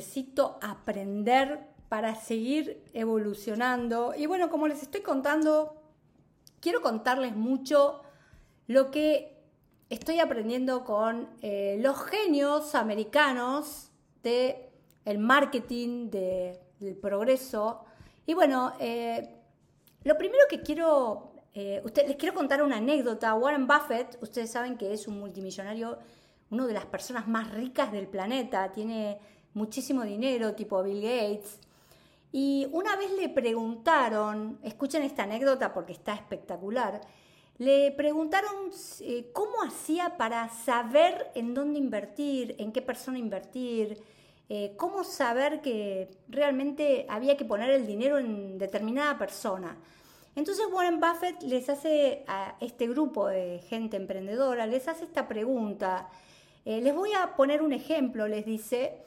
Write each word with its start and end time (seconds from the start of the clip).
necesito 0.00 0.58
aprender 0.62 1.60
para 1.90 2.14
seguir 2.14 2.82
evolucionando. 2.94 4.14
Y 4.16 4.24
bueno, 4.24 4.48
como 4.48 4.66
les 4.66 4.82
estoy 4.82 5.02
contando, 5.02 5.76
quiero 6.60 6.80
contarles 6.80 7.36
mucho 7.36 8.00
lo 8.66 8.90
que 8.90 9.36
estoy 9.90 10.18
aprendiendo 10.18 10.84
con 10.84 11.28
eh, 11.42 11.76
los 11.80 12.02
genios 12.04 12.74
americanos 12.74 13.90
del 14.22 14.56
el 15.04 15.18
marketing, 15.18 16.08
del 16.08 16.96
progreso. 16.96 17.84
Y 18.24 18.32
bueno, 18.32 18.72
eh, 18.80 19.36
lo 20.04 20.16
primero 20.16 20.44
que 20.48 20.62
quiero, 20.62 21.34
eh, 21.52 21.82
les 22.06 22.16
quiero 22.16 22.34
contar 22.34 22.62
una 22.62 22.78
anécdota. 22.78 23.34
Warren 23.34 23.66
Buffett, 23.66 24.16
ustedes 24.22 24.50
saben 24.50 24.78
que 24.78 24.94
es 24.94 25.06
un 25.06 25.18
multimillonario, 25.18 25.98
una 26.50 26.66
de 26.66 26.72
las 26.72 26.86
personas 26.86 27.28
más 27.28 27.50
ricas 27.52 27.92
del 27.92 28.08
planeta, 28.08 28.72
tiene 28.72 29.18
muchísimo 29.54 30.04
dinero, 30.04 30.54
tipo 30.54 30.82
Bill 30.82 31.02
Gates. 31.02 31.58
Y 32.32 32.68
una 32.72 32.96
vez 32.96 33.10
le 33.12 33.28
preguntaron, 33.28 34.58
escuchen 34.62 35.02
esta 35.02 35.24
anécdota 35.24 35.74
porque 35.74 35.92
está 35.92 36.14
espectacular, 36.14 37.00
le 37.58 37.92
preguntaron 37.92 38.70
eh, 39.00 39.30
cómo 39.32 39.62
hacía 39.62 40.16
para 40.16 40.48
saber 40.48 41.30
en 41.34 41.52
dónde 41.52 41.78
invertir, 41.78 42.54
en 42.58 42.72
qué 42.72 42.80
persona 42.80 43.18
invertir, 43.18 44.02
eh, 44.48 44.72
cómo 44.76 45.04
saber 45.04 45.60
que 45.60 46.08
realmente 46.28 47.04
había 47.08 47.36
que 47.36 47.44
poner 47.44 47.70
el 47.70 47.86
dinero 47.86 48.18
en 48.18 48.58
determinada 48.58 49.18
persona. 49.18 49.76
Entonces 50.36 50.64
Warren 50.72 51.00
Buffett 51.00 51.42
les 51.42 51.68
hace 51.68 52.24
a 52.26 52.56
este 52.60 52.88
grupo 52.88 53.26
de 53.26 53.60
gente 53.68 53.96
emprendedora, 53.96 54.66
les 54.66 54.88
hace 54.88 55.04
esta 55.04 55.28
pregunta. 55.28 56.08
Eh, 56.64 56.80
les 56.80 56.94
voy 56.94 57.12
a 57.12 57.36
poner 57.36 57.62
un 57.62 57.72
ejemplo, 57.72 58.26
les 58.26 58.46
dice, 58.46 59.02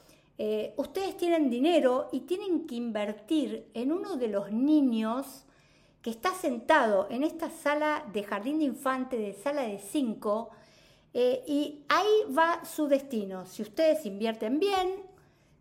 ustedes 0.78 1.16
tienen 1.16 1.50
dinero 1.50 2.09
y 2.12 2.22
tienen 2.22 2.66
que 2.67 2.76
invertir 2.76 3.70
en 3.73 3.92
uno 3.92 4.17
de 4.17 4.28
los 4.28 4.52
niños 4.52 5.45
que 6.03 6.09
está 6.09 6.34
sentado 6.34 7.08
en 7.09 7.23
esta 7.23 7.50
sala 7.50 8.06
de 8.12 8.23
jardín 8.23 8.59
de 8.59 8.66
infante, 8.66 9.17
de 9.17 9.34
sala 9.34 9.62
de 9.62 9.80
5, 9.80 10.50
eh, 11.14 11.44
y 11.48 11.86
ahí 11.88 12.34
va 12.38 12.66
su 12.66 12.88
destino. 12.88 13.45
Si 13.45 13.62
ustedes 13.62 14.06
invierten 14.06 14.59
bien, 14.59 14.95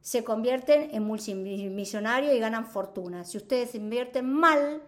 se 0.01 0.25
convierten 0.25 0.91
en 0.93 1.05
multimillonarios 1.05 2.35
y 2.35 2.41
ganan 2.41 2.67
fortuna. 2.67 3.25
Si 3.25 3.37
ustedes 3.37 3.77
invierten 3.77 4.33
mal, 4.33 4.83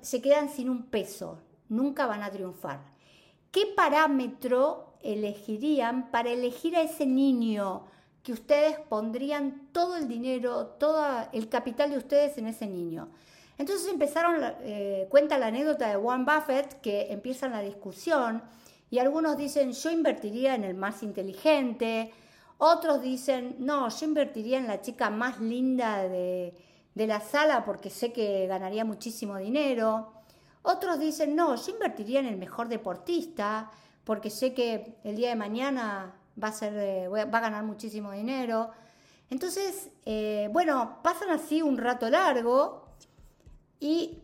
se 0.00 0.22
quedan 0.22 0.48
sin 0.48 0.70
un 0.70 0.84
peso, 0.84 1.40
nunca 1.68 2.06
van 2.06 2.22
a 2.22 2.30
triunfar. 2.30 2.80
¿Qué 3.50 3.66
parámetro 3.74 4.94
elegirían 5.02 6.12
para 6.12 6.30
elegir 6.30 6.76
a 6.76 6.82
ese 6.82 7.04
niño 7.04 7.82
que 8.22 8.32
ustedes 8.32 8.78
pondrían 8.78 9.68
todo 9.72 9.96
el 9.96 10.08
dinero, 10.08 10.66
todo 10.78 11.04
el 11.32 11.48
capital 11.48 11.90
de 11.90 11.98
ustedes 11.98 12.38
en 12.38 12.46
ese 12.46 12.66
niño? 12.66 13.08
Entonces 13.58 13.88
empezaron, 13.88 14.40
eh, 14.60 15.06
cuenta 15.10 15.36
la 15.36 15.46
anécdota 15.46 15.88
de 15.88 15.96
Warren 15.96 16.24
Buffett, 16.24 16.80
que 16.80 17.12
empieza 17.12 17.48
la 17.48 17.60
discusión 17.60 18.42
y 18.90 19.00
algunos 19.00 19.36
dicen, 19.36 19.72
yo 19.72 19.90
invertiría 19.90 20.54
en 20.54 20.64
el 20.64 20.74
más 20.74 21.02
inteligente, 21.02 22.12
otros 22.58 23.02
dicen, 23.02 23.56
no, 23.58 23.88
yo 23.88 24.06
invertiría 24.06 24.58
en 24.58 24.66
la 24.66 24.80
chica 24.80 25.10
más 25.10 25.40
linda 25.40 26.08
de, 26.08 26.54
de 26.94 27.06
la 27.06 27.20
sala 27.20 27.64
porque 27.64 27.90
sé 27.90 28.12
que 28.12 28.46
ganaría 28.46 28.84
muchísimo 28.84 29.36
dinero. 29.36 30.12
Otros 30.62 30.98
dicen, 30.98 31.36
no, 31.36 31.54
yo 31.54 31.72
invertiría 31.72 32.20
en 32.20 32.26
el 32.26 32.36
mejor 32.36 32.68
deportista 32.68 33.70
porque 34.04 34.30
sé 34.30 34.54
que 34.54 34.96
el 35.04 35.16
día 35.16 35.28
de 35.30 35.36
mañana 35.36 36.17
va 36.42 36.48
a, 36.48 37.40
ganar 37.40 37.64
muchísimo 37.64 38.12
dinero. 38.12 38.70
Entonces, 39.30 39.90
eh, 40.06 40.48
bueno, 40.52 40.98
pasan 41.02 41.30
así 41.30 41.62
un 41.62 41.76
rato 41.76 42.08
largo 42.08 42.88
y 43.80 44.18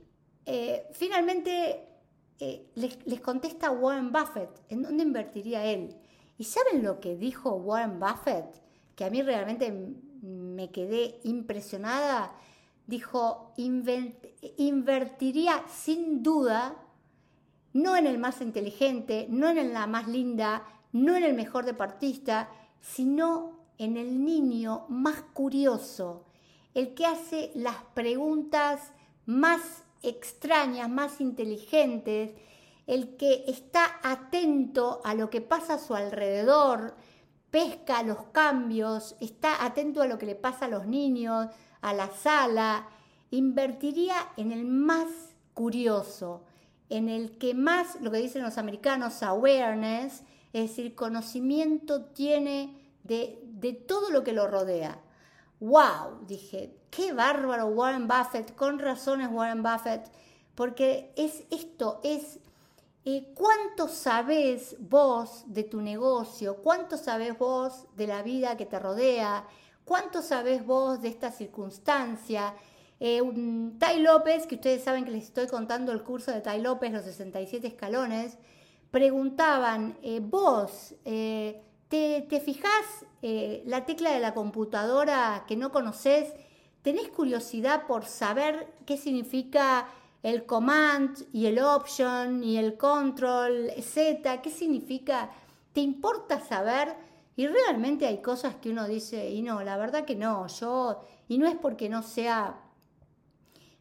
eh, 0.47 0.87
finalmente 0.93 1.89
eh, 2.41 2.67
les, 2.75 3.21
contesta 3.21 3.71
Warren 3.71 4.13
Buffett, 4.13 4.51
¿en 4.69 4.83
dónde 4.83 5.03
invertiría 5.03 5.65
él? 5.65 5.97
¿Y 6.37 6.45
saben 6.45 6.83
lo 6.83 7.01
que 7.01 7.17
dijo 7.17 7.53
Warren 7.55 8.01
Buffett? 8.01 8.47
Que 8.97 9.05
a 9.05 9.11
mí 9.11 9.23
realmente 9.23 9.73
me 10.23 10.71
quedé 10.71 11.21
impresionada. 11.25 12.33
Dijo, 12.87 13.53
invertiría 14.57 15.65
sin 15.69 16.23
duda, 16.23 16.77
no 17.73 17.97
en 17.97 18.07
el 18.07 18.19
más 18.19 18.41
inteligente, 18.41 19.27
no 19.31 19.49
en 19.49 19.73
la 19.73 19.87
más 19.87 20.07
linda, 20.07 20.65
no 20.95 21.17
en 21.17 21.25
el 21.25 21.35
mejor 21.35 21.65
deportista, 21.65 22.49
sino 22.81 23.59
en 23.79 23.97
el 23.97 24.25
niño 24.25 24.87
más 24.89 25.23
curioso, 25.35 26.25
el 26.73 26.95
que 26.95 27.05
hace 27.05 27.51
las 27.57 27.77
preguntas 27.95 28.93
más 29.27 29.83
extrañas, 30.03 30.89
más 30.89 31.21
inteligentes, 31.21 32.31
el 32.87 33.17
que 33.17 33.45
está 33.49 33.99
atento 34.05 35.01
a 35.05 35.15
lo 35.15 35.31
que 35.31 35.41
pasa 35.41 35.75
a 35.75 35.79
su 35.79 35.97
alrededor, 35.97 36.95
pesca 37.51 38.05
los 38.05 38.27
cambios, 38.27 39.17
está 39.21 39.65
atento 39.65 40.01
a 40.01 40.07
lo 40.07 40.17
que 40.17 40.27
le 40.27 40.37
pasa 40.37 40.67
a 40.67 40.69
los 40.69 40.87
niños, 40.87 41.49
a 41.81 41.93
la 41.93 42.09
sala, 42.11 42.89
invertiría 43.33 44.15
en 44.37 44.53
el 44.53 44.65
más 44.65 45.09
curioso, 45.55 46.45
en 46.89 47.09
el 47.09 47.37
que 47.37 47.53
más, 47.53 48.01
lo 48.01 48.13
que 48.13 48.19
dicen 48.19 48.45
los 48.45 48.59
americanos, 48.59 49.25
awareness, 49.25 50.23
es 50.55 50.71
decir, 50.71 50.95
conocimiento 50.95 52.05
tiene 52.07 52.81
de, 53.03 53.41
de 53.43 53.73
todo 53.73 54.09
lo 54.11 54.23
que 54.25 54.33
lo 54.33 54.47
rodea. 54.47 55.01
¡Wow! 55.59 56.25
Dije, 56.27 56.77
qué 56.91 57.13
bárbaro 57.13 57.67
Warren 57.67 58.07
Buffett, 58.07 58.55
con 58.55 58.79
razones 58.79 59.29
Warren 59.31 59.65
Buffett, 59.65 60.11
porque 60.55 61.13
es 61.17 61.43
esto, 61.51 62.01
es 62.05 62.39
eh, 63.05 63.33
cuánto 63.35 63.89
sabes 63.89 64.77
vos 64.79 65.43
de 65.47 65.65
tu 65.65 65.81
negocio, 65.83 66.59
cuánto 66.63 66.97
sabes 66.97 67.37
vos 67.37 67.87
de 67.97 68.07
la 68.07 68.23
vida 68.23 68.57
que 68.57 68.65
te 68.65 68.79
rodea, 68.79 69.47
cuánto 69.85 70.23
sabes 70.23 70.65
vos 70.65 71.03
de 71.03 71.09
esta 71.09 71.33
circunstancia. 71.33 72.55
Eh, 73.01 73.21
Tai 73.79 74.01
López, 74.01 74.47
que 74.47 74.55
ustedes 74.55 74.85
saben 74.85 75.05
que 75.05 75.11
les 75.11 75.25
estoy 75.25 75.49
contando 75.49 75.91
el 75.91 76.05
curso 76.05 76.31
de 76.31 76.41
Tai 76.41 76.63
López, 76.63 76.93
los 76.93 77.05
67 77.05 77.67
escalones, 77.67 78.39
preguntaban, 78.95 79.99
eh, 80.05 80.21
vos, 80.23 80.95
eh, 81.05 81.61
¿te, 81.89 82.25
te 82.31 82.39
fijás 82.39 83.05
la 83.67 83.87
tecla 83.87 84.11
de 84.13 84.21
la 84.21 84.35
computadora 84.35 85.45
que 85.49 85.57
no 85.57 85.73
conoces 85.73 86.35
¿Tenés 86.85 87.09
curiosidad 87.09 87.87
por 87.87 88.05
saber 88.05 88.75
qué 88.85 88.99
significa 88.99 89.89
el 90.23 90.45
command 90.45 91.17
y 91.33 91.47
el 91.47 91.59
option 91.59 92.45
y 92.45 92.59
el 92.59 92.77
control 92.77 93.71
Z? 93.81 94.43
¿Qué 94.43 94.51
significa? 94.51 95.31
¿Te 95.73 95.81
importa 95.81 96.41
saber? 96.41 96.95
Y 97.37 97.47
realmente 97.47 98.07
hay 98.07 98.21
cosas 98.21 98.57
que 98.57 98.69
uno 98.69 98.87
dice, 98.87 99.31
y 99.31 99.41
no, 99.41 99.63
la 99.63 99.79
verdad 99.79 100.05
que 100.05 100.15
no, 100.15 100.47
yo, 100.47 101.01
y 101.27 101.39
no 101.39 101.49
es 101.49 101.57
porque 101.57 101.89
no 101.89 102.03
sea, 102.03 102.61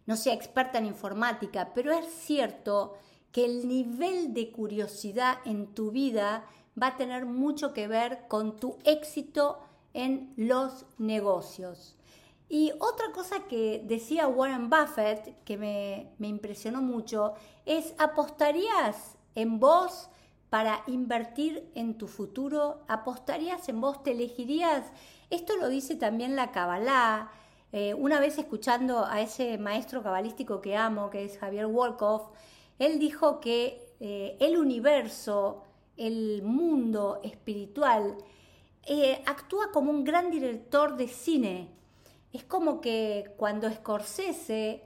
no 0.06 0.16
sea 0.16 0.34
experta 0.34 0.78
en 0.78 0.86
informática, 0.86 1.74
pero 1.76 1.92
es 1.92 2.06
cierto 2.06 2.94
que 3.34 3.44
el 3.44 3.68
nivel 3.68 4.34
de 4.34 4.52
curiosidad 4.52 5.40
en 5.44 5.74
tu 5.74 5.92
vida 5.92 6.46
va 6.82 6.88
a 6.88 6.98
tener 6.98 7.26
mucho 7.26 7.74
que 7.74 7.88
ver 7.88 8.28
con 8.30 8.56
tu 8.56 8.78
éxito 8.86 9.60
en 9.94 10.34
los 10.38 10.86
negocios. 10.98 11.98
Y 12.48 12.72
otra 12.80 13.12
cosa 13.12 13.48
que 13.50 13.84
decía 13.86 14.28
Warren 14.28 14.70
Buffett, 14.70 15.44
que 15.44 15.58
me, 15.58 16.12
impresionó 16.20 16.82
mucho, 16.82 17.34
es, 17.66 17.96
¿apostarías 17.98 19.18
en 19.34 19.60
vos 19.60 20.10
para 20.52 20.84
invertir 20.86 21.68
en 21.74 21.98
tu 21.98 22.08
futuro? 22.08 22.82
¿Apostarías 22.88 23.68
en 23.68 23.82
vos? 23.82 24.04
¿Te 24.04 24.12
elegirías? 24.12 24.86
Esto 25.32 25.58
lo 25.58 25.70
dice 25.70 25.96
también 25.96 26.36
la 26.36 26.52
Kabbalah. 26.52 27.32
Eh, 27.72 27.96
una 27.96 28.20
vez 28.20 28.38
escuchando 28.38 29.04
a 29.06 29.22
ese 29.22 29.58
maestro 29.58 30.04
cabalístico 30.04 30.62
que 30.62 30.78
amo, 30.78 31.10
que 31.10 31.26
es 31.26 31.40
Javier 31.40 31.66
Wolkoff, 31.66 32.30
él 32.86 33.00
dijo 33.00 33.40
que 33.40 33.96
eh, 34.00 34.38
el 34.40 34.58
universo, 34.58 35.64
el 35.98 36.42
mundo 36.44 37.20
espiritual, 37.24 38.18
eh, 38.86 39.24
actúa 39.26 39.72
como 39.72 39.92
un 39.92 40.04
gran 40.04 40.30
director 40.30 40.98
de 40.98 41.08
cine 41.08 41.70
es 42.34 42.44
como 42.44 42.82
que 42.82 43.32
cuando 43.38 43.72
Scorsese 43.72 44.84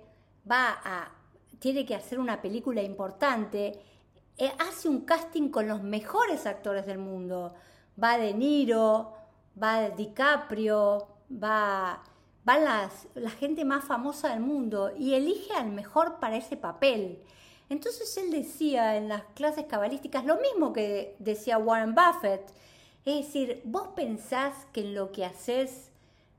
va 0.49 0.77
a, 0.83 1.11
tiene 1.59 1.85
que 1.85 1.95
hacer 1.95 2.19
una 2.19 2.41
película 2.41 2.83
importante, 2.83 3.79
eh, 4.37 4.51
hace 4.59 4.89
un 4.89 5.01
casting 5.01 5.49
con 5.49 5.67
los 5.67 5.81
mejores 5.81 6.45
actores 6.45 6.85
del 6.85 6.97
mundo. 6.97 7.55
Va 8.01 8.17
De 8.17 8.33
Niro, 8.33 9.13
va 9.61 9.89
DiCaprio, 9.89 11.07
va, 11.31 12.03
va 12.47 12.57
la 13.15 13.29
gente 13.31 13.63
más 13.63 13.85
famosa 13.85 14.29
del 14.29 14.41
mundo 14.41 14.91
y 14.95 15.13
elige 15.13 15.53
al 15.53 15.71
mejor 15.71 16.19
para 16.19 16.35
ese 16.35 16.57
papel. 16.57 17.23
Entonces 17.69 18.15
él 18.17 18.31
decía 18.31 18.95
en 18.95 19.09
las 19.09 19.23
clases 19.35 19.65
cabalísticas 19.65 20.25
lo 20.25 20.37
mismo 20.37 20.73
que 20.73 21.15
decía 21.19 21.57
Warren 21.57 21.95
Buffett. 21.95 22.53
Es 23.05 23.25
decir, 23.25 23.61
vos 23.65 23.89
pensás 23.95 24.53
que 24.73 24.83
lo 24.83 25.11
que 25.11 25.25
haces 25.25 25.91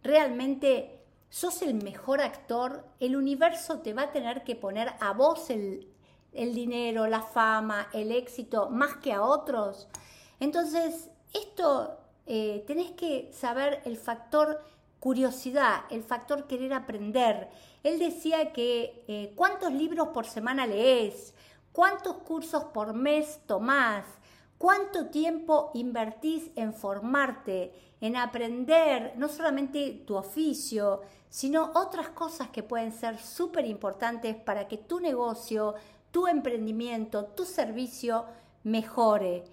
realmente 0.02 0.98
sos 1.30 1.62
el 1.62 1.74
mejor 1.74 2.20
actor, 2.20 2.84
el 3.00 3.16
universo 3.16 3.80
te 3.80 3.92
va 3.92 4.02
a 4.02 4.12
tener 4.12 4.44
que 4.44 4.56
poner 4.56 4.92
a 5.00 5.12
vos 5.12 5.50
el, 5.50 5.86
dinero, 6.32 7.06
la 7.06 7.22
fama, 7.22 7.88
el 7.92 8.12
éxito, 8.12 8.70
más 8.70 8.96
que 8.96 9.12
a 9.12 9.22
otros. 9.22 9.88
Entonces, 10.40 11.10
esto 11.34 11.98
eh, 12.26 12.64
tenés 12.66 12.92
que 12.92 13.30
saber 13.32 13.82
el 13.84 13.96
factor 13.96 14.62
curiosidad, 15.00 15.82
el 15.90 16.02
factor 16.02 16.46
querer 16.46 16.72
aprender. 16.72 17.48
Él 17.82 17.98
decía 17.98 18.52
que 18.52 19.04
eh, 19.08 19.32
cuántos 19.36 19.72
libros 19.72 20.08
por 20.08 20.26
semana 20.26 20.66
lees, 20.66 21.34
cuántos 21.72 22.16
cursos 22.18 22.64
por 22.64 22.92
mes 22.92 23.40
tomás, 23.46 24.04
cuánto 24.58 25.06
tiempo 25.06 25.70
invertís 25.74 26.50
en 26.56 26.74
formarte, 26.74 27.72
en 28.00 28.16
aprender 28.16 29.12
no 29.16 29.28
solamente 29.28 30.02
tu 30.06 30.16
oficio, 30.16 31.02
sino 31.28 31.72
otras 31.74 32.08
cosas 32.10 32.48
que 32.48 32.62
pueden 32.62 32.92
ser 32.92 33.18
súper 33.18 33.66
importantes 33.66 34.36
para 34.36 34.66
que 34.66 34.78
tu 34.78 34.98
negocio, 35.00 35.74
tu 36.10 36.26
emprendimiento, 36.26 37.26
tu 37.26 37.44
servicio 37.44 38.24
mejore. 38.64 39.44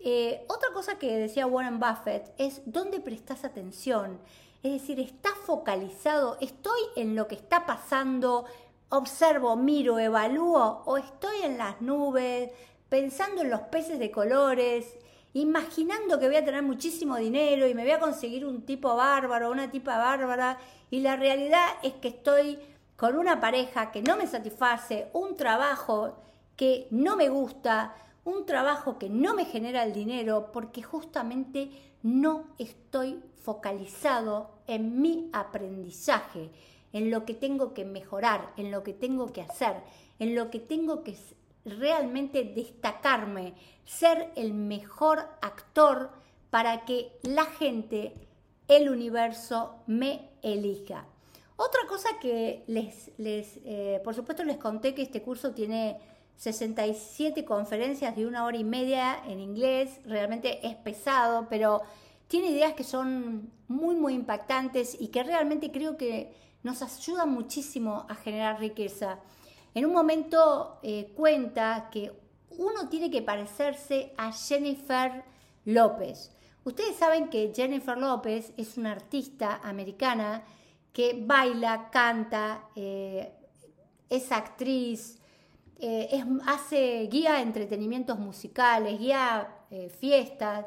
Eh, 0.00 0.44
otra 0.48 0.70
cosa 0.72 0.98
que 0.98 1.16
decía 1.16 1.46
Warren 1.46 1.78
Buffett 1.78 2.32
es 2.38 2.62
dónde 2.64 3.00
prestas 3.00 3.44
atención. 3.44 4.18
Es 4.62 4.72
decir, 4.72 5.00
¿estás 5.00 5.32
focalizado? 5.46 6.36
¿Estoy 6.40 6.80
en 6.96 7.16
lo 7.16 7.26
que 7.26 7.34
está 7.34 7.64
pasando? 7.64 8.44
¿Observo, 8.90 9.56
miro, 9.56 9.98
evalúo? 9.98 10.82
¿O 10.84 10.98
estoy 10.98 11.42
en 11.44 11.56
las 11.56 11.80
nubes, 11.80 12.50
pensando 12.90 13.40
en 13.40 13.48
los 13.48 13.62
peces 13.62 13.98
de 13.98 14.10
colores, 14.10 14.98
imaginando 15.32 16.18
que 16.18 16.26
voy 16.26 16.36
a 16.36 16.44
tener 16.44 16.62
muchísimo 16.62 17.16
dinero 17.16 17.66
y 17.66 17.74
me 17.74 17.84
voy 17.84 17.92
a 17.92 18.00
conseguir 18.00 18.44
un 18.44 18.66
tipo 18.66 18.94
bárbaro, 18.96 19.50
una 19.50 19.70
tipa 19.70 19.96
bárbara? 19.96 20.58
Y 20.90 21.00
la 21.00 21.16
realidad 21.16 21.66
es 21.82 21.94
que 21.94 22.08
estoy 22.08 22.58
con 22.96 23.16
una 23.16 23.40
pareja 23.40 23.90
que 23.90 24.02
no 24.02 24.18
me 24.18 24.26
satisface, 24.26 25.08
un 25.14 25.36
trabajo 25.36 26.18
que 26.54 26.86
no 26.90 27.16
me 27.16 27.30
gusta, 27.30 27.94
un 28.24 28.46
trabajo 28.46 28.98
que 28.98 29.08
no 29.08 29.34
me 29.34 29.44
genera 29.44 29.84
el 29.84 29.92
dinero 29.92 30.50
porque 30.52 30.82
justamente 30.82 31.70
no 32.02 32.46
estoy 32.58 33.22
focalizado 33.42 34.50
en 34.66 35.00
mi 35.00 35.30
aprendizaje, 35.32 36.50
en 36.92 37.10
lo 37.10 37.24
que 37.24 37.34
tengo 37.34 37.72
que 37.72 37.84
mejorar, 37.84 38.52
en 38.56 38.70
lo 38.70 38.82
que 38.82 38.92
tengo 38.92 39.32
que 39.32 39.42
hacer, 39.42 39.76
en 40.18 40.34
lo 40.34 40.50
que 40.50 40.58
tengo 40.60 41.02
que 41.02 41.16
realmente 41.64 42.44
destacarme, 42.44 43.54
ser 43.84 44.30
el 44.36 44.54
mejor 44.54 45.18
actor 45.40 46.10
para 46.50 46.84
que 46.84 47.12
la 47.22 47.44
gente, 47.44 48.14
el 48.68 48.88
universo, 48.90 49.76
me 49.86 50.30
elija. 50.42 51.06
Otra 51.56 51.80
cosa 51.88 52.08
que 52.20 52.64
les, 52.66 53.10
les 53.18 53.58
eh, 53.64 54.00
por 54.02 54.14
supuesto 54.14 54.44
les 54.44 54.56
conté 54.56 54.94
que 54.94 55.02
este 55.02 55.22
curso 55.22 55.52
tiene 55.52 55.98
67 56.40 57.44
conferencias 57.44 58.16
de 58.16 58.24
una 58.24 58.46
hora 58.46 58.56
y 58.56 58.64
media 58.64 59.20
en 59.26 59.40
inglés, 59.40 60.00
realmente 60.06 60.66
es 60.66 60.74
pesado, 60.74 61.48
pero 61.50 61.82
tiene 62.28 62.48
ideas 62.48 62.72
que 62.72 62.82
son 62.82 63.50
muy, 63.68 63.94
muy 63.94 64.14
impactantes 64.14 64.96
y 64.98 65.08
que 65.08 65.22
realmente 65.22 65.70
creo 65.70 65.98
que 65.98 66.32
nos 66.62 66.80
ayudan 66.80 67.30
muchísimo 67.30 68.06
a 68.08 68.14
generar 68.14 68.58
riqueza. 68.58 69.18
En 69.74 69.84
un 69.84 69.92
momento 69.92 70.78
eh, 70.82 71.12
cuenta 71.14 71.90
que 71.92 72.10
uno 72.56 72.88
tiene 72.88 73.10
que 73.10 73.20
parecerse 73.20 74.14
a 74.16 74.32
Jennifer 74.32 75.22
López. 75.66 76.34
Ustedes 76.64 76.96
saben 76.96 77.28
que 77.28 77.52
Jennifer 77.54 77.98
López 77.98 78.54
es 78.56 78.78
una 78.78 78.92
artista 78.92 79.60
americana 79.62 80.42
que 80.90 81.22
baila, 81.22 81.90
canta, 81.90 82.64
eh, 82.74 83.30
es 84.08 84.32
actriz, 84.32 85.19
eh, 85.80 86.24
hace 86.46 87.08
guía 87.10 87.40
entretenimientos 87.40 88.18
musicales, 88.18 88.98
guía 88.98 89.64
eh, 89.70 89.88
fiestas. 89.88 90.66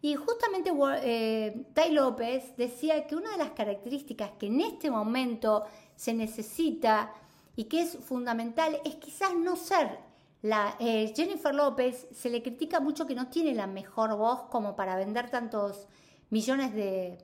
Y 0.00 0.14
justamente 0.16 0.72
eh, 1.02 1.66
Tai 1.72 1.92
López 1.92 2.56
decía 2.56 3.06
que 3.06 3.16
una 3.16 3.30
de 3.30 3.38
las 3.38 3.50
características 3.50 4.32
que 4.38 4.46
en 4.46 4.60
este 4.60 4.90
momento 4.90 5.64
se 5.96 6.12
necesita 6.12 7.12
y 7.56 7.64
que 7.64 7.82
es 7.82 7.96
fundamental 7.96 8.78
es 8.84 8.96
quizás 8.96 9.34
no 9.34 9.56
ser 9.56 9.98
la 10.42 10.76
Jennifer 10.78 11.54
López 11.54 12.06
se 12.12 12.28
le 12.28 12.42
critica 12.42 12.78
mucho 12.78 13.06
que 13.06 13.14
no 13.14 13.28
tiene 13.28 13.54
la 13.54 13.66
mejor 13.66 14.14
voz 14.14 14.42
como 14.50 14.76
para 14.76 14.94
vender 14.94 15.30
tantos 15.30 15.86
millones 16.28 16.74
de, 16.74 17.16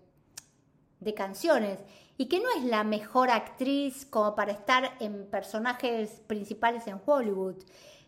de 1.01 1.15
canciones 1.15 1.81
y 2.17 2.27
que 2.27 2.41
no 2.41 2.51
es 2.57 2.65
la 2.65 2.85
mejor 2.85 3.31
actriz 3.31 4.07
como 4.07 4.35
para 4.35 4.53
estar 4.53 4.97
en 5.01 5.27
personajes 5.27 6.23
principales 6.27 6.87
en 6.87 7.01
Hollywood. 7.05 7.57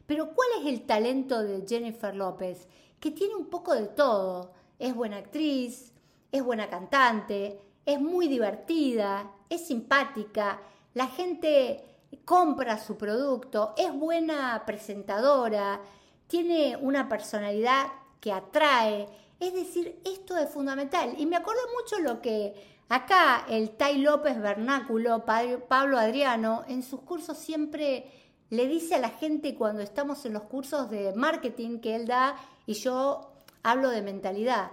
Pero 0.07 0.35
¿cuál 0.35 0.49
es 0.61 0.67
el 0.67 0.83
talento 0.83 1.43
de 1.43 1.65
Jennifer 1.67 2.15
López? 2.15 2.69
Que 3.01 3.11
tiene 3.11 3.35
un 3.35 3.47
poco 3.47 3.75
de 3.75 3.87
todo. 3.87 4.53
Es 4.79 4.95
buena 4.95 5.17
actriz, 5.17 5.93
es 6.31 6.43
buena 6.43 6.69
cantante, 6.69 7.59
es 7.87 8.01
muy 8.01 8.29
divertida, 8.29 9.33
es 9.49 9.67
simpática, 9.67 10.61
la 10.95 11.07
gente 11.07 11.85
compra 12.25 12.79
su 12.79 12.97
producto, 12.97 13.75
es 13.77 13.93
buena 13.93 14.63
presentadora, 14.67 15.81
tiene 16.27 16.77
una 16.77 17.09
personalidad 17.09 17.87
que 18.21 18.33
atrae. 18.33 19.09
Es 19.41 19.55
decir, 19.55 20.01
esto 20.05 20.37
es 20.37 20.49
fundamental. 20.51 21.15
Y 21.19 21.27
me 21.27 21.37
acuerdo 21.37 21.63
mucho 21.81 21.99
lo 21.99 22.21
que 22.21 22.72
Acá 22.89 23.47
el 23.49 23.71
Tai 23.71 23.99
López 23.99 24.41
Vernáculo, 24.41 25.25
Pablo 25.25 25.99
Adriano, 25.99 26.65
en 26.69 26.83
sus 26.83 27.01
cursos 27.01 27.39
siempre 27.39 28.11
le 28.51 28.67
dice 28.69 28.97
a 28.97 28.99
la 28.99 29.09
gente 29.09 29.55
cuando 29.55 29.81
estamos 29.81 30.27
en 30.27 30.35
los 30.35 30.43
cursos 30.43 30.91
de 30.91 31.15
marketing 31.15 31.79
que 31.79 31.97
él 31.97 32.07
da 32.07 32.37
y 32.67 32.75
yo 32.75 33.33
hablo 33.63 33.89
de 33.89 34.03
mentalidad. 34.03 34.73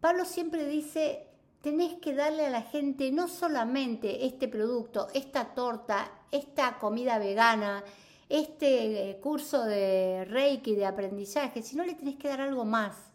Pablo 0.00 0.24
siempre 0.24 0.66
dice, 0.66 1.28
tenés 1.60 1.94
que 2.00 2.14
darle 2.14 2.46
a 2.46 2.50
la 2.50 2.62
gente 2.62 3.12
no 3.12 3.28
solamente 3.28 4.26
este 4.26 4.48
producto, 4.48 5.06
esta 5.14 5.54
torta, 5.54 6.10
esta 6.32 6.78
comida 6.78 7.18
vegana, 7.18 7.84
este 8.28 9.10
eh, 9.10 9.20
curso 9.20 9.64
de 9.64 10.24
Reiki, 10.24 10.74
de 10.74 10.86
aprendizaje, 10.86 11.62
sino 11.62 11.84
le 11.84 11.94
tenés 11.94 12.16
que 12.16 12.28
dar 12.28 12.40
algo 12.40 12.64
más. 12.64 13.09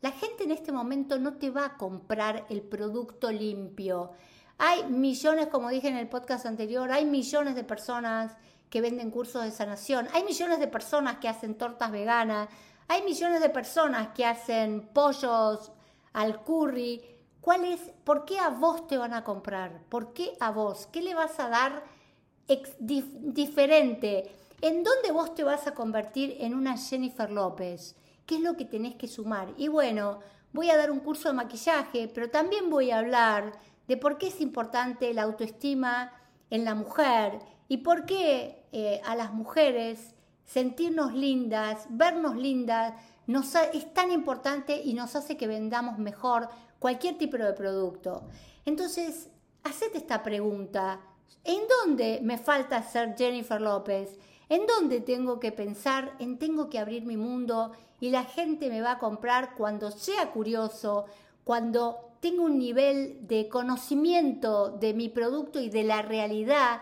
La 0.00 0.12
gente 0.12 0.44
en 0.44 0.52
este 0.52 0.70
momento 0.70 1.18
no 1.18 1.34
te 1.34 1.50
va 1.50 1.64
a 1.64 1.76
comprar 1.76 2.46
el 2.50 2.62
producto 2.62 3.32
limpio. 3.32 4.12
Hay 4.56 4.84
millones, 4.84 5.48
como 5.48 5.70
dije 5.70 5.88
en 5.88 5.96
el 5.96 6.08
podcast 6.08 6.46
anterior, 6.46 6.90
hay 6.92 7.04
millones 7.04 7.54
de 7.56 7.64
personas 7.64 8.36
que 8.70 8.80
venden 8.80 9.10
cursos 9.10 9.42
de 9.42 9.50
sanación, 9.50 10.08
hay 10.12 10.24
millones 10.24 10.60
de 10.60 10.68
personas 10.68 11.18
que 11.18 11.28
hacen 11.28 11.56
tortas 11.56 11.90
veganas, 11.90 12.48
hay 12.86 13.02
millones 13.02 13.40
de 13.40 13.50
personas 13.50 14.08
que 14.14 14.24
hacen 14.24 14.88
pollos 14.92 15.72
al 16.12 16.42
curry. 16.42 17.02
¿Cuál 17.40 17.64
es? 17.64 17.80
¿Por 18.04 18.24
qué 18.24 18.38
a 18.38 18.50
vos 18.50 18.86
te 18.86 18.98
van 18.98 19.14
a 19.14 19.24
comprar? 19.24 19.82
¿Por 19.88 20.12
qué 20.12 20.32
a 20.40 20.50
vos? 20.50 20.86
¿Qué 20.86 21.02
le 21.02 21.14
vas 21.14 21.38
a 21.40 21.48
dar 21.48 21.84
diferente? 22.78 24.30
¿En 24.60 24.82
dónde 24.84 25.12
vos 25.12 25.34
te 25.34 25.44
vas 25.44 25.66
a 25.66 25.74
convertir 25.74 26.36
en 26.40 26.54
una 26.54 26.76
Jennifer 26.76 27.30
López? 27.30 27.96
Qué 28.28 28.36
es 28.36 28.42
lo 28.42 28.56
que 28.56 28.66
tenés 28.66 28.94
que 28.96 29.08
sumar. 29.08 29.54
Y 29.56 29.68
bueno, 29.68 30.20
voy 30.52 30.68
a 30.68 30.76
dar 30.76 30.90
un 30.90 31.00
curso 31.00 31.28
de 31.28 31.34
maquillaje, 31.34 32.08
pero 32.14 32.28
también 32.28 32.68
voy 32.68 32.90
a 32.90 32.98
hablar 32.98 33.52
de 33.88 33.96
por 33.96 34.18
qué 34.18 34.28
es 34.28 34.42
importante 34.42 35.14
la 35.14 35.22
autoestima 35.22 36.12
en 36.50 36.66
la 36.66 36.74
mujer 36.74 37.38
y 37.68 37.78
por 37.78 38.04
qué 38.04 38.66
eh, 38.70 39.00
a 39.06 39.16
las 39.16 39.32
mujeres 39.32 40.14
sentirnos 40.44 41.14
lindas, 41.14 41.86
vernos 41.88 42.36
lindas, 42.36 42.92
nos 43.26 43.54
es 43.54 43.94
tan 43.94 44.12
importante 44.12 44.80
y 44.82 44.92
nos 44.92 45.16
hace 45.16 45.38
que 45.38 45.46
vendamos 45.46 45.98
mejor 45.98 46.50
cualquier 46.78 47.16
tipo 47.16 47.38
de 47.38 47.54
producto. 47.54 48.28
Entonces, 48.66 49.30
hacete 49.64 49.98
esta 49.98 50.22
pregunta. 50.22 51.00
¿En 51.44 51.60
dónde 51.66 52.20
me 52.22 52.36
falta 52.36 52.82
ser 52.82 53.14
Jennifer 53.16 53.60
López? 53.60 54.18
¿En 54.48 54.66
dónde 54.66 55.00
tengo 55.00 55.38
que 55.40 55.52
pensar 55.52 56.14
en 56.18 56.38
tengo 56.38 56.70
que 56.70 56.78
abrir 56.78 57.04
mi 57.04 57.16
mundo 57.16 57.72
y 58.00 58.10
la 58.10 58.24
gente 58.24 58.70
me 58.70 58.80
va 58.80 58.92
a 58.92 58.98
comprar 58.98 59.54
cuando 59.54 59.90
sea 59.90 60.30
curioso, 60.30 61.04
cuando 61.44 62.12
tenga 62.20 62.42
un 62.42 62.58
nivel 62.58 63.26
de 63.26 63.48
conocimiento 63.48 64.70
de 64.70 64.94
mi 64.94 65.10
producto 65.10 65.60
y 65.60 65.68
de 65.68 65.84
la 65.84 66.00
realidad 66.00 66.80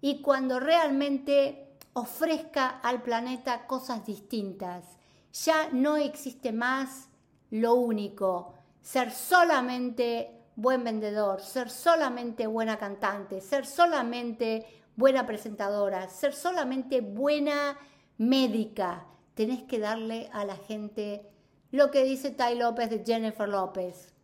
y 0.00 0.22
cuando 0.22 0.58
realmente 0.58 1.76
ofrezca 1.92 2.68
al 2.68 3.02
planeta 3.02 3.66
cosas 3.66 4.04
distintas? 4.04 4.84
Ya 5.32 5.68
no 5.72 5.96
existe 5.96 6.52
más 6.52 7.08
lo 7.50 7.74
único, 7.74 8.54
ser 8.82 9.12
solamente 9.12 10.40
buen 10.56 10.82
vendedor, 10.82 11.40
ser 11.40 11.70
solamente 11.70 12.46
buena 12.46 12.76
cantante, 12.76 13.40
ser 13.40 13.66
solamente 13.66 14.83
buena 14.96 15.26
presentadora, 15.26 16.08
ser 16.08 16.34
solamente 16.34 17.00
buena 17.00 17.76
médica. 18.18 19.06
Tenés 19.34 19.62
que 19.64 19.78
darle 19.78 20.30
a 20.32 20.44
la 20.44 20.56
gente 20.56 21.28
lo 21.70 21.90
que 21.90 22.04
dice 22.04 22.30
Tai 22.30 22.56
López 22.56 22.90
de 22.90 23.04
Jennifer 23.04 23.48
López. 23.48 24.14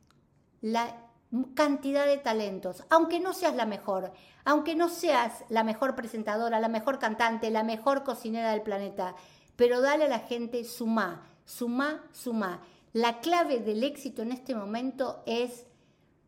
La 0.60 1.10
cantidad 1.54 2.06
de 2.06 2.18
talentos, 2.18 2.84
aunque 2.90 3.20
no 3.20 3.32
seas 3.32 3.54
la 3.54 3.66
mejor, 3.66 4.12
aunque 4.44 4.74
no 4.74 4.88
seas 4.88 5.44
la 5.48 5.64
mejor 5.64 5.94
presentadora, 5.94 6.60
la 6.60 6.68
mejor 6.68 6.98
cantante, 6.98 7.50
la 7.50 7.62
mejor 7.62 8.02
cocinera 8.02 8.50
del 8.50 8.62
planeta, 8.62 9.14
pero 9.56 9.80
dale 9.80 10.04
a 10.04 10.08
la 10.08 10.20
gente 10.20 10.64
suma, 10.64 11.22
suma, 11.44 12.04
suma. 12.12 12.62
La 12.92 13.20
clave 13.20 13.60
del 13.60 13.84
éxito 13.84 14.22
en 14.22 14.32
este 14.32 14.54
momento 14.54 15.22
es 15.26 15.66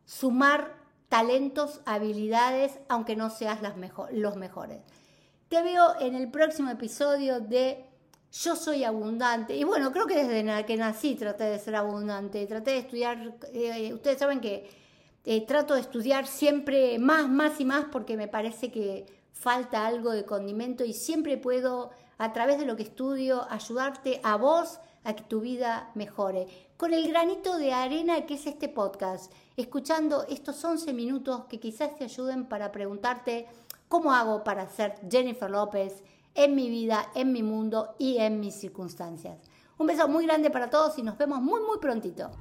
sumar 0.05 0.82
talentos, 1.13 1.79
habilidades, 1.85 2.79
aunque 2.89 3.15
no 3.15 3.29
seas 3.29 3.61
las 3.61 3.75
los 4.13 4.35
mejores. 4.35 4.79
Te 5.47 5.61
veo 5.61 5.93
en 5.99 6.15
el 6.15 6.31
próximo 6.31 6.71
episodio 6.71 7.39
de 7.39 7.85
Yo 8.31 8.55
soy 8.55 8.83
abundante. 8.83 9.55
Y 9.55 9.63
bueno, 9.63 9.91
creo 9.91 10.07
que 10.07 10.25
desde 10.25 10.65
que 10.65 10.75
nací 10.75 11.13
traté 11.13 11.43
de 11.43 11.59
ser 11.59 11.75
abundante, 11.75 12.47
traté 12.47 12.71
de 12.71 12.77
estudiar, 12.79 13.35
eh, 13.53 13.93
ustedes 13.93 14.17
saben 14.17 14.41
que 14.41 14.67
eh, 15.23 15.45
trato 15.45 15.75
de 15.75 15.81
estudiar 15.81 16.25
siempre 16.25 16.97
más, 16.97 17.29
más 17.29 17.59
y 17.59 17.65
más 17.65 17.85
porque 17.91 18.17
me 18.17 18.27
parece 18.27 18.71
que 18.71 19.05
falta 19.33 19.85
algo 19.85 20.13
de 20.13 20.25
condimento 20.25 20.83
y 20.83 20.93
siempre 20.93 21.37
puedo, 21.37 21.91
a 22.17 22.33
través 22.33 22.57
de 22.57 22.65
lo 22.65 22.75
que 22.75 22.81
estudio, 22.81 23.45
ayudarte 23.51 24.19
a 24.23 24.35
vos 24.35 24.79
a 25.03 25.13
que 25.13 25.23
tu 25.25 25.41
vida 25.41 25.91
mejore. 25.93 26.47
Con 26.83 26.93
el 26.93 27.07
granito 27.07 27.57
de 27.57 27.71
arena 27.71 28.25
que 28.25 28.33
es 28.33 28.45
este 28.45 28.67
podcast, 28.67 29.31
escuchando 29.55 30.25
estos 30.27 30.61
11 30.65 30.91
minutos 30.91 31.45
que 31.45 31.57
quizás 31.57 31.95
te 31.95 32.03
ayuden 32.03 32.43
para 32.43 32.73
preguntarte 32.73 33.47
cómo 33.87 34.11
hago 34.11 34.43
para 34.43 34.67
ser 34.67 34.95
Jennifer 35.09 35.49
López 35.49 36.03
en 36.35 36.55
mi 36.55 36.69
vida, 36.69 37.09
en 37.15 37.31
mi 37.31 37.41
mundo 37.41 37.95
y 37.97 38.17
en 38.17 38.41
mis 38.41 38.55
circunstancias. 38.55 39.39
Un 39.77 39.87
beso 39.87 40.09
muy 40.09 40.25
grande 40.25 40.49
para 40.49 40.69
todos 40.69 40.97
y 40.99 41.03
nos 41.03 41.17
vemos 41.17 41.41
muy 41.41 41.61
muy 41.61 41.77
prontito. 41.79 42.31